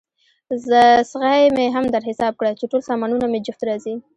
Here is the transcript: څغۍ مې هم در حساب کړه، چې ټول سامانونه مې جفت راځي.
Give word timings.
څغۍ 1.09 1.41
مې 1.55 1.65
هم 1.75 1.85
در 1.93 2.03
حساب 2.09 2.33
کړه، 2.39 2.51
چې 2.59 2.65
ټول 2.71 2.81
سامانونه 2.89 3.25
مې 3.31 3.39
جفت 3.45 3.61
راځي. 3.69 3.95